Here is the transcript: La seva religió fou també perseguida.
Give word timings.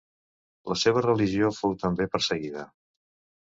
La 0.71 0.77
seva 0.83 1.03
religió 1.07 1.51
fou 1.59 1.77
també 1.87 2.11
perseguida. 2.17 2.69